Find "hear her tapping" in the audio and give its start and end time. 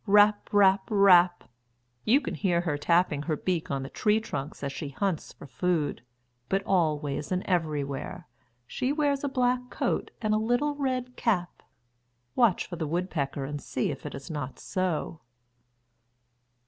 2.33-3.21